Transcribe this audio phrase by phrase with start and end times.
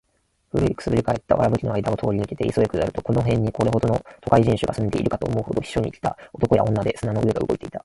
[0.49, 7.79] 古い燻（くす）ぶり返った藁葺（わらぶき）の間あいだを通り抜けて磯（いそ）へ下りると、この辺にこれほどの都会人種が住んでいるかと思うほど、避暑に来た男や女で砂の上が動いていた。